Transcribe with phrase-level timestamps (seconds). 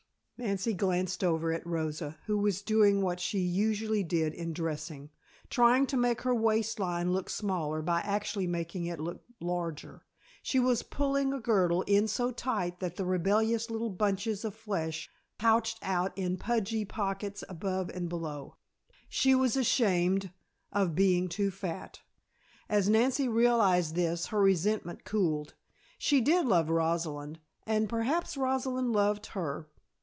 [0.43, 5.11] Nancy glanced over at Rosa, who was doing what she usually did in dressing:
[5.51, 10.01] trying to make her waist line look smaller by actually making it look larger.
[10.41, 15.11] She was pulling a girdle in so tight that the rebellious little bunches of flesh
[15.37, 18.55] pouched out in pudgy pockets above and below.
[19.09, 20.31] She was ashamed
[20.71, 21.99] of being too fat!
[22.67, 25.53] As Nancy realized this her resentment cooled.
[25.99, 27.37] She did love Rosalind
[27.67, 29.67] and perhaps Rosalind loved her.